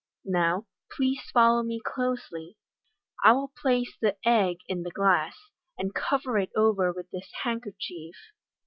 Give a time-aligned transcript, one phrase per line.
[0.25, 2.57] Now, please follow me closely.
[3.23, 5.37] I will place the egg in the glass,
[5.77, 8.15] and cover it over with this handkerchief."